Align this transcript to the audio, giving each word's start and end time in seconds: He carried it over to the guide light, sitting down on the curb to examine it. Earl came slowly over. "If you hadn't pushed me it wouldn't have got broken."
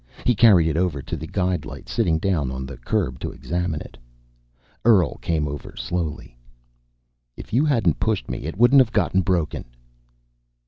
He 0.25 0.33
carried 0.33 0.67
it 0.67 0.77
over 0.77 1.03
to 1.03 1.15
the 1.15 1.27
guide 1.27 1.63
light, 1.63 1.87
sitting 1.87 2.17
down 2.17 2.49
on 2.49 2.65
the 2.65 2.75
curb 2.75 3.19
to 3.19 3.29
examine 3.31 3.81
it. 3.81 3.99
Earl 4.83 5.17
came 5.21 5.43
slowly 5.75 6.25
over. 6.29 6.37
"If 7.37 7.53
you 7.53 7.65
hadn't 7.65 7.99
pushed 7.99 8.27
me 8.27 8.45
it 8.45 8.57
wouldn't 8.57 8.81
have 8.81 8.91
got 8.91 9.13
broken." 9.23 9.63